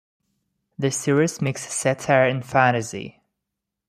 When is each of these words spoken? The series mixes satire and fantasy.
The 0.79 0.89
series 0.89 1.43
mixes 1.43 1.73
satire 1.75 2.25
and 2.25 2.43
fantasy. 2.43 3.21